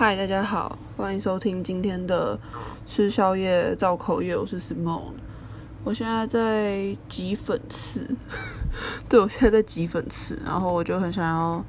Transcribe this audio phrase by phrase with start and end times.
[0.00, 2.40] 嗨，大家好，欢迎收听今天的
[2.86, 5.12] 吃宵夜造口业，我是 Simone。
[5.84, 8.16] 我现在在挤粉刺，
[9.10, 11.62] 对，我现在在挤粉刺，然后我就很想要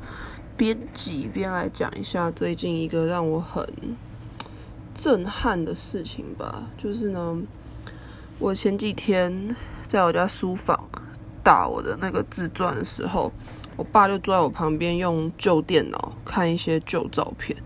[0.55, 3.67] 边挤边来讲一下最近一个让我很
[4.95, 6.63] 震撼的事情吧。
[6.77, 7.37] 就是呢，
[8.39, 9.53] 我前几天
[9.85, 10.87] 在我家书房
[11.43, 13.29] 打我的那个自传的时候，
[13.75, 17.57] 我爸就坐在我旁边用旧电脑看一些旧照片。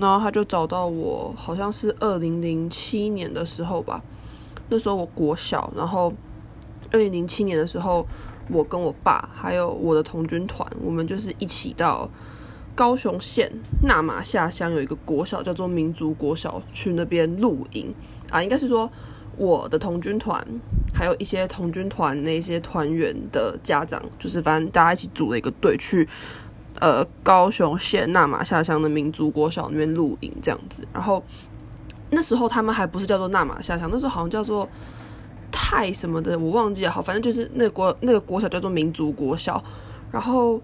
[0.00, 4.00] 然后他就找到我，好像是二零零七年的时候吧。
[4.68, 6.12] 那时候我国小，然后
[6.92, 8.06] 二零零七年的时候，
[8.48, 12.08] 我跟我爸还有我的童军团，我们就是一起到
[12.74, 13.50] 高雄县
[13.82, 17.92] 那马下乡有一个国小叫做民族国小，去那边露营
[18.30, 18.42] 啊。
[18.42, 18.88] 应该是说
[19.36, 20.46] 我的童军团
[20.94, 26.06] 还有一些童军团那些团员的家长，就是反正大家一起组了一个队去。
[26.80, 31.22] 呃，高雄县那玛夏乡的民族国小那边露营这样子，然后
[32.10, 34.68] 那时候他们还不是叫做那玛夏乡，那时候好像叫做
[35.50, 36.90] 泰什么的，我忘记了。
[36.90, 39.62] 好，反正就是那个国那个国小叫做民族国小。
[40.10, 40.60] 然后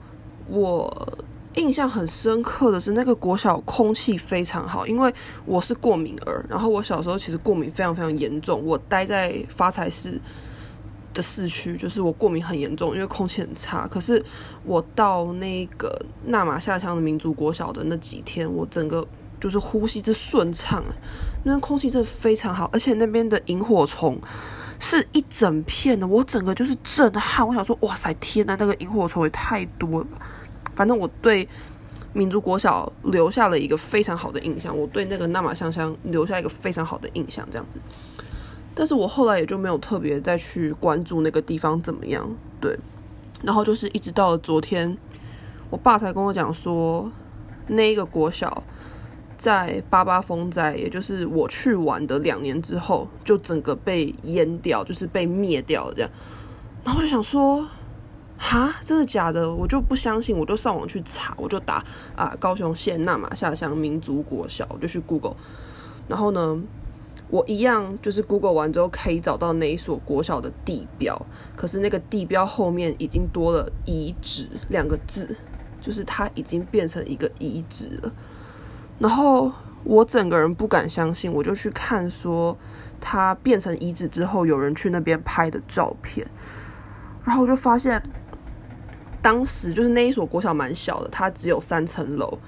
[0.49, 1.19] 我
[1.57, 5.13] 印象很深刻的是，那个国小空气非常好，因为
[5.45, 10.21] 我是过敏儿，然后我小时候其实过敏非常非常严重，我待在发财室。
[11.15, 13.87] 的市区就是我过敏很严重，因为空气很差。
[13.87, 14.23] 可是
[14.65, 19.07] 我到那个纳玛下乡的民族国小的那几天，我整个
[19.41, 20.85] 就是呼吸是顺畅，
[21.45, 24.19] 那边空气真的非常好，而且那边的萤火虫
[24.81, 27.47] 是一整片的，我整个就是震撼。
[27.47, 30.19] 我想说，哇塞，天呐，那个萤火虫也太多了吧！
[30.75, 31.49] 反正我对
[32.13, 37.79] 民族国小留下了一个非常好的印象，我对那个纳玛夏乡留下一个非常好的印象，这样子。
[38.75, 42.29] 但是我后来也就没有特别再去关注那个地方怎么样，
[42.61, 42.79] 对。
[43.43, 44.97] 然后就是一直到了昨天，
[45.71, 47.11] 我爸才跟我讲说，
[47.67, 48.63] 那一个国小
[49.37, 56.11] 在八八风灾，也就是我去玩的两年之后，就整个被淹掉，就是被灭掉这样。
[56.83, 57.67] 然后我就想说，
[58.39, 59.53] 哈，真的假的？
[59.53, 61.85] 我就不相信，我就上网去查，我就打
[62.17, 65.37] 啊，高雄县那马下乡民族国小，我就去 Google，
[66.09, 66.59] 然后呢，
[67.35, 71.21] 我一样就是 Google 完之后可以找到那一所国小的地标，
[71.57, 75.35] 可是那个地标后面已经多了遗址两个字，
[75.81, 78.13] 就是它已经变成一个遗址了。
[79.01, 79.51] 然后
[79.83, 82.57] 我整个人不敢相信，我就去看说
[83.01, 86.25] 它变成遗址之后有人去那边拍的照片，
[87.25, 88.01] 然后我就发现
[89.21, 92.39] 当时就是那一所国小蛮小的，它只有三层楼，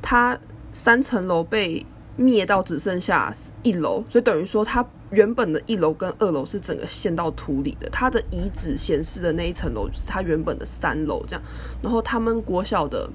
[0.00, 0.38] 它
[0.72, 1.84] 三层楼被。
[2.18, 7.88] 灭到只剩下一楼，所以等于说它原本的一楼跟二楼是整个陷到土里的。
[7.90, 11.42] 它的遗址显示的那一层楼就是它原本的三楼这样。
[11.80, 13.08] 然后他们国小的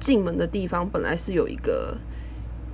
[0.00, 1.96] 进门的地方本来是有一个，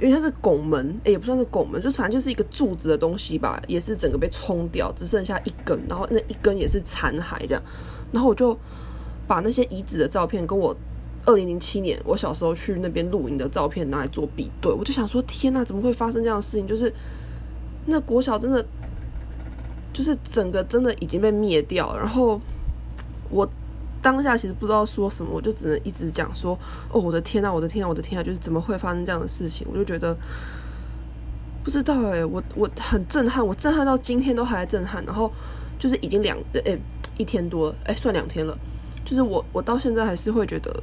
[0.00, 7.62] 因为它是拱门，欸，也不算是拱门，就反正就是一个柱子的东西吧，也是整个被冲掉，只剩下一根，然后那一根也是残骸这样。
[8.10, 8.58] 然后我就
[9.28, 10.74] 把那些遗址的照片跟我。
[11.26, 16.66] 二零零七年，我小时候去那边露营的照片拿来做比对，我就想说：天哪，怎么会发生这样的事情？
[16.66, 16.92] 就是
[17.86, 18.64] 那国小真的，
[19.92, 21.94] 就是整个真的已经被灭掉。
[21.96, 22.40] 然后
[23.28, 23.46] 我
[24.00, 26.58] 当下其实不知道说什么，我就只能一直讲说：
[26.90, 28.22] 哦，我的天哪，我的天哪，我的天哪！
[28.22, 29.66] 就是怎么会发生这样的事情？
[29.70, 30.16] 我就觉得
[31.62, 35.04] 不知道哎、我我很震撼，我震撼到今天都还在震撼。
[35.04, 35.30] 然后
[35.78, 36.78] 就是已经两哎、
[37.18, 38.56] 一天多了，哎、算两天了，
[39.04, 40.82] 就是我我到现在还是会觉得。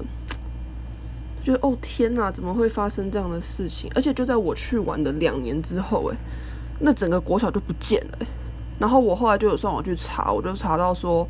[1.48, 3.90] 觉得哦天哪，怎么会发生这样的事情？
[3.96, 6.18] 而且就在我去玩的两年之后，哎，
[6.82, 8.28] 那整个国小就不见了。
[8.78, 11.26] 然后我后来就有上网去查，我就查到说，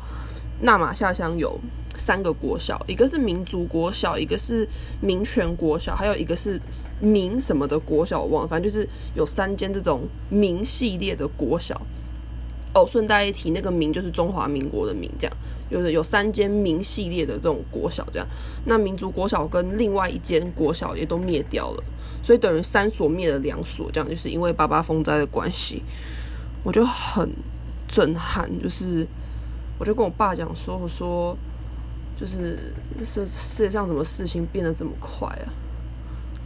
[0.60, 1.56] 那玛下乡有
[1.96, 4.68] 三个国小，一个是民族国小，一个是
[5.00, 6.60] 民权国小，还有一个是
[7.00, 11.80] 民什么的国小，我忘了，反正就是有三间这种民系列的国小。
[12.78, 15.36] 哦，顺带一提，那个民就是中华民国的民，这样
[15.70, 18.26] 就是有三间民系列的这种国小，这样
[18.66, 21.84] 那民族国小跟另外一间国小也都灭掉了，
[22.22, 25.82] 所以等于三所灭了两所，这样就是因为八八风灾的关系，
[26.62, 27.28] 我就很
[27.86, 29.06] 震撼，就是
[29.78, 31.36] 我就跟我爸讲说，我说
[32.16, 32.72] 就是
[33.04, 35.52] 世世界上怎么事情变得这么快啊，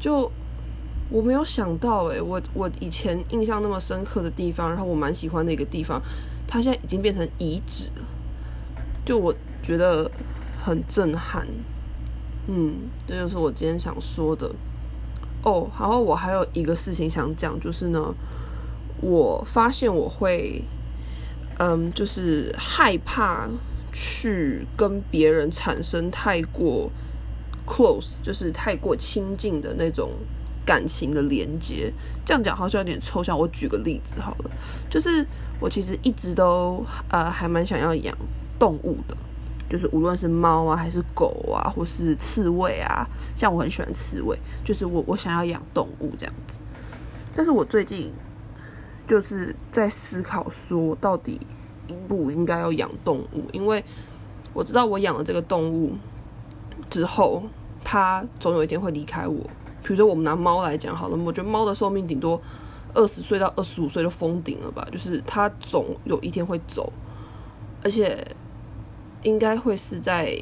[0.01, 0.31] 就。
[1.13, 6.01] 我没有想到、欸，诶，我我以前印象那么深刻的地方，然后我蛮喜欢的一个地方，
[6.49, 8.03] 它现在已经变成遗址了，
[9.05, 10.11] 就我觉得
[10.65, 11.47] 很震撼。
[12.47, 14.51] 嗯，这就是我今天想说的。
[15.45, 18.15] 哦，然后我还有一个事情想讲，就是呢，
[19.03, 20.65] 我发现我会，
[21.59, 23.49] 嗯，就是害怕
[23.93, 26.91] 去跟别人产生太过
[27.67, 30.13] close，就是太过亲近的那种。
[30.65, 31.93] 感情的连接。
[32.25, 34.51] 这样讲好像有点抽象，我举个例子好了，
[34.91, 35.27] 就是
[35.61, 38.17] 我其实一直都呃还蛮想要养
[38.59, 39.17] 动物的，
[39.69, 46.61] 就是无论是猫啊还是狗啊，或是刺猬啊，像我很喜欢刺猬，就是我我想要养动物这样子。
[47.35, 48.13] 但是我最近
[49.09, 51.41] 就是在思考说，到底
[51.89, 53.45] 应不应该要养动物？
[53.53, 53.85] 因为
[54.53, 55.97] 我知道我养了这个动物
[56.91, 57.43] 之后，
[57.83, 59.39] 它总有一天会离开我。
[59.83, 62.41] 比如说，我们拿猫来讲好了，我觉得猫的寿命顶多
[62.95, 66.93] 二十岁到二十五岁就封顶了吧，就是它总有一天会走，
[67.83, 68.25] 而且
[69.23, 70.39] 应该会是在，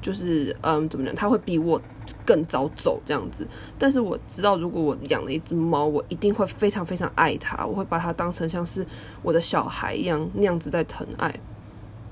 [0.00, 1.14] 就是嗯，怎么讲？
[1.14, 1.80] 它会比我
[2.24, 3.46] 更早走这样子。
[3.78, 8.86] 但是我知道，如果我养了一只猫，我一定会非常非常爱它，我会把它当成像是
[9.22, 11.38] 我的小孩一样那样子在疼爱。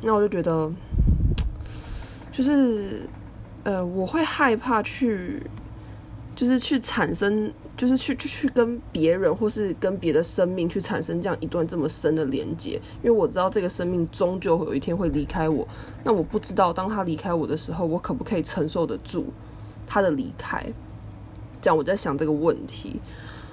[0.02, 0.70] 那我就觉得，
[2.30, 3.08] 就是
[3.62, 5.42] 呃，我会害怕去。
[6.34, 12.72] 就是去产生，就是去去去跟别人，或是跟别的生命去产生这样一段这么深的连接，
[13.02, 15.66] 因为我知道这个生命终究会有一天会离开我。
[16.02, 19.26] 那我不知道当他离开我的时候，我可不可以承受得住
[19.86, 20.66] 他的离开？
[21.60, 23.00] 这样我在想这个问题，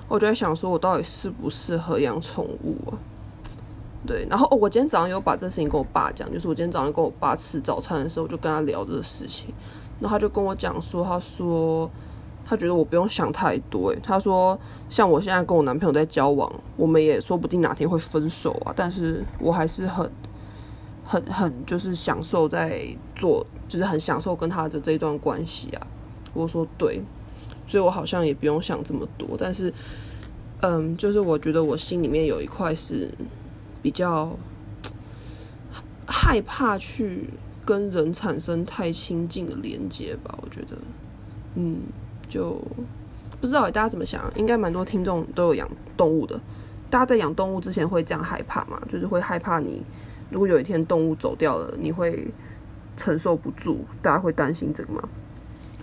[0.08, 2.98] 我就在想说，我到底适不适合养宠物啊？
[4.08, 9.54] 对，然后哦，我今天早上有把这事情跟我爸讲，就是我今天早上跟我爸吃早餐的时候，我就跟他聊这个事情，
[10.00, 11.88] 然后他就跟我讲说，他说。
[12.44, 14.60] 他觉得我不用想太多，他说
[14.90, 20.12] 像我现在跟我男朋友在交往，我们也说不定哪天会分手啊，但是我还是很、
[21.06, 22.86] 很、很就是享受在
[23.16, 25.88] 做，就是很享受跟他的这一段关系啊。
[26.34, 27.02] 我说对，
[27.68, 29.74] 所以我好像也不用想这么多，但是，
[30.60, 33.10] 嗯，就是我觉得我心里面有一块是
[33.82, 34.30] 比较
[36.06, 37.30] 害怕去
[37.64, 40.76] 跟人产生太亲近的连接吧，我觉得，
[41.56, 41.80] 嗯。
[42.32, 42.58] 就
[43.42, 46.40] 不知道大家怎么想，应该蛮多听众都有养动物的。
[46.90, 48.82] 大家在养动物之前会这样害怕吗？
[48.90, 49.84] 就是会害怕你
[50.30, 52.28] 如果有一天动物走掉了，你会
[52.96, 53.84] 承受不住。
[54.02, 55.02] 大家会担心这个吗？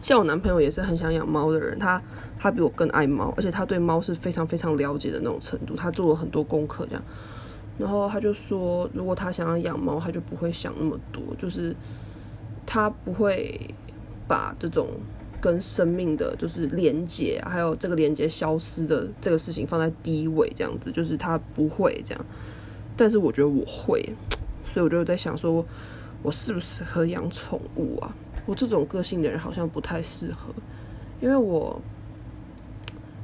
[0.00, 2.00] 像我男朋友也是很想养猫的人，他
[2.38, 5.76] 他比我更爱猫，而且他对猫是非常非常了解的那种程度。
[5.76, 7.02] 他做了很多功课，这样。
[7.76, 11.76] 然后他就说，如果他想要养猫，他就不会想那么多，就是
[12.64, 13.74] 他不会
[14.26, 14.88] 把这种。
[15.40, 22.26] 跟生命的就是连接，还有这个连接消失的这个事情放在第一位，这样子就是他不会这样，
[22.96, 24.05] 但是我觉得我会，
[24.64, 25.64] 所以我就在想说，
[26.23, 28.12] 我适不适合养宠物啊？
[28.46, 30.52] 我这种个性的人好像不太适合，
[31.20, 31.81] 因为我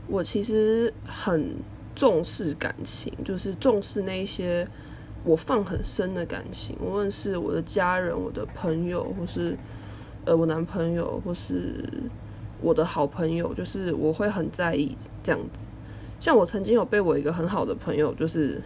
[0.07, 1.57] 我其实很
[1.97, 4.69] 重视感情，就是重视那一些
[5.25, 9.57] 我放很深的感情，无论是我的家人、我的朋友，或是。
[10.25, 11.85] 呃，我男朋友或是
[12.61, 15.49] 我的好朋友，就是我会很在意这样子。
[16.19, 18.61] 像我曾经有被我一个很好的朋友，就是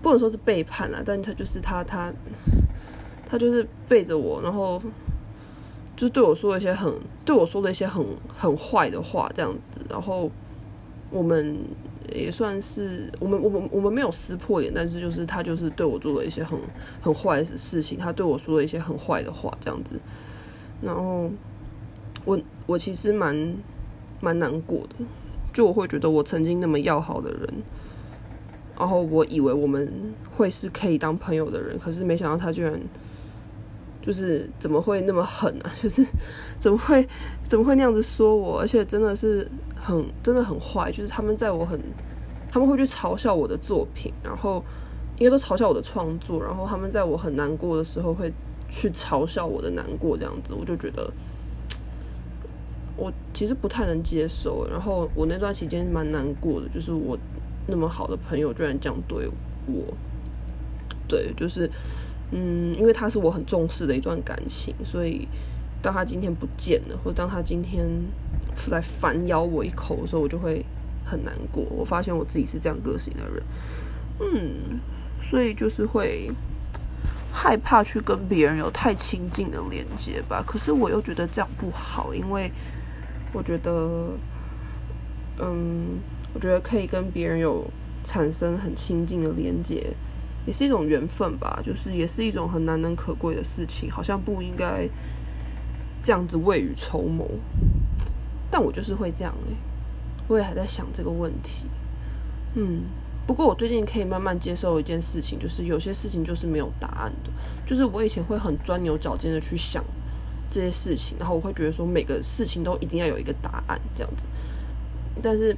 [0.00, 2.10] 不能说是背叛啊，但他就是他他
[3.26, 4.80] 他就是背着我，然后
[5.94, 6.90] 就对我说一些很
[7.26, 8.02] 对我说了一些很
[8.34, 9.84] 很坏的话，这样子。
[9.90, 10.30] 然后
[11.10, 11.58] 我们
[12.14, 16.58] 也算是我们我们我们没有撕破脸，但是就是他就是对我做了一些很
[17.02, 20.00] 很坏的事情，他对我说了一些很坏的话，这样子。
[20.82, 21.30] 然后
[22.24, 23.56] 我我其实蛮
[24.20, 24.96] 蛮难过的，
[25.52, 27.54] 就我会觉得我曾经那么要好的人，
[28.78, 32.80] 然后我以为我们会是可以当朋友的人，可是没想到他居然
[34.00, 35.70] 就是怎么会那么狠啊？
[35.82, 36.02] 就是
[36.58, 37.06] 怎么会
[37.44, 38.58] 怎么会那样子说我？
[38.60, 41.78] 而且真的是很真的很坏，就是他们在我很
[42.48, 44.64] 他们会去嘲笑我的作品，然后
[45.18, 48.32] 应该都嘲笑我的创作，然后他们在我很难过的时候会。
[48.70, 51.12] 去嘲笑我的难过这样子，我就觉得
[52.96, 54.64] 我其实不太能接受。
[54.70, 57.18] 然后我那段期间蛮难过的，就是我
[57.66, 59.28] 那么好的朋友居然这样对
[59.66, 59.92] 我。
[61.08, 61.68] 对，就是
[62.30, 65.26] 嗯，因为他是我很重视的一段感情，所以
[65.82, 67.84] 当他今天不见了，或当他今天
[68.70, 70.64] 来反咬我一口的时候，我就会
[71.04, 71.64] 很难过。
[71.70, 73.42] 我发现我自己是这样个性的人，
[74.20, 74.80] 嗯，
[75.28, 76.30] 所以就是会。
[77.32, 82.50] 害怕去跟别人有太亲近的连接吧，可是我又觉得这样不好，因为
[83.32, 84.10] 我觉得，
[85.38, 85.98] 嗯，
[86.34, 87.64] 我觉得可以跟别人有
[88.04, 89.94] 产生很亲近的连接，
[90.46, 94.88] 也是一种缘分吧，就是也是一种很难能可贵的事情，好像不应该
[96.02, 97.26] 这样子未雨绸缪，
[98.50, 99.56] 但我就是会这样诶，
[100.28, 101.66] 我也还在想这个问题，
[102.54, 102.82] 嗯。
[103.26, 107.30] 不过我最近可以慢慢接受一件事情，就是有些事情就是没有答案的。
[107.64, 109.84] 就是我以前会很钻牛角尖的去想
[110.50, 114.26] 这些事情，然后我会觉得说每个事情都一定要有一个答案这样子。
[115.22, 115.56] 但是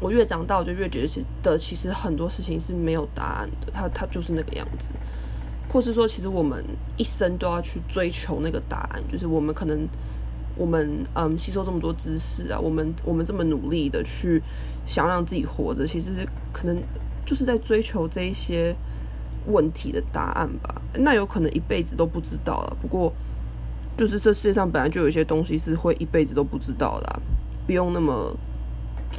[0.00, 4.90] 我越长大，我就越觉得其的其实很多事情是没有答案的，它它就是那个样子，
[5.68, 6.64] 或是说，其实我们
[6.96, 9.88] 一生都要去追求那个答案，就是我们可能
[10.56, 14.42] 我们嗯吸收这么多知识啊，我们我们这么努力的去
[14.86, 16.76] 想让自己活着，其实可能
[17.24, 18.74] 就是在追求这一些
[19.46, 20.82] 问题的答案吧。
[20.94, 23.12] 那有可能一辈子都不知道了，不过。
[23.98, 27.22] 就是这世界上本来就有一些东西是会一辈子都不知道的，
[27.66, 28.36] 不用那么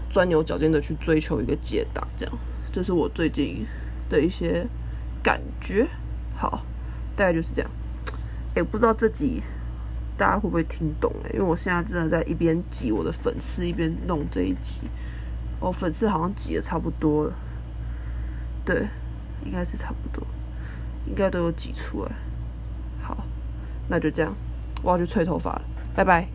[0.08, 2.08] 钻牛角尖的去追求一个解答。
[2.16, 2.38] 这样，
[2.72, 3.66] 这是我最近
[4.08, 4.68] 的一些
[5.24, 5.88] 感觉。
[6.36, 6.64] 好，
[7.16, 7.72] 大概就是这样。
[8.56, 9.42] 也，不知道这集
[10.18, 11.12] 大家会不会听懂？
[11.24, 14.90] 哎，因为我现在真的在一边挤我的粉刺，一边弄这一集。
[15.60, 17.34] 哦，粉刺好像挤的差不多了。
[18.66, 18.88] 对，
[19.46, 20.26] 应该是差不多，
[21.06, 22.12] 应该都有挤出来。
[23.02, 23.26] 好，
[23.88, 24.34] 那就这样。
[24.84, 25.62] 我要去吹头发了，
[25.96, 26.28] 拜拜。